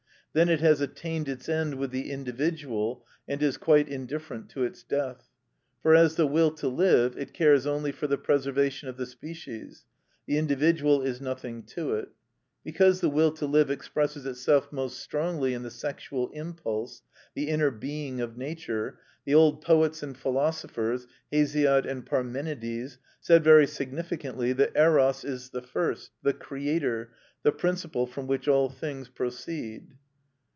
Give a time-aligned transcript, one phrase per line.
[0.33, 4.81] Then it has attained its end with the individual, and is quite indifferent to its
[4.81, 5.27] death,
[5.81, 9.83] for, as the will to live, it cares only for the preservation of the species,
[10.25, 12.07] the individual is nothing to it.
[12.63, 17.01] Because the will to live expresses itself most strongly in the sexual impulse,
[17.35, 24.71] the inner being of nature, the old poets and philosophers—Hesiod and Parmenides—said very significantly that
[24.77, 27.11] Eros is the first, the creator,
[27.43, 29.89] the principle from which all things proceed.